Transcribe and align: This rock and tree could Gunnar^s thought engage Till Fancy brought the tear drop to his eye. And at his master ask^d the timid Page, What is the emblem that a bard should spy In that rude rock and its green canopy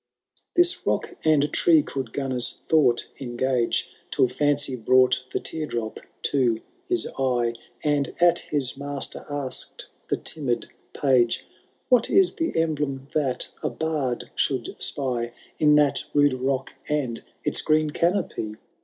This 0.55 0.83
rock 0.87 1.13
and 1.23 1.53
tree 1.53 1.83
could 1.83 2.07
Gunnar^s 2.07 2.57
thought 2.61 3.07
engage 3.19 3.87
Till 4.09 4.27
Fancy 4.27 4.75
brought 4.75 5.23
the 5.31 5.39
tear 5.39 5.67
drop 5.67 5.99
to 6.23 6.59
his 6.87 7.07
eye. 7.19 7.53
And 7.83 8.15
at 8.19 8.39
his 8.39 8.75
master 8.75 9.27
ask^d 9.29 9.83
the 10.07 10.17
timid 10.17 10.69
Page, 10.95 11.45
What 11.89 12.09
is 12.09 12.33
the 12.33 12.57
emblem 12.59 13.09
that 13.13 13.49
a 13.61 13.69
bard 13.69 14.31
should 14.33 14.75
spy 14.81 15.33
In 15.59 15.75
that 15.75 16.03
rude 16.15 16.33
rock 16.33 16.73
and 16.89 17.21
its 17.43 17.61
green 17.61 17.91
canopy 17.91 18.55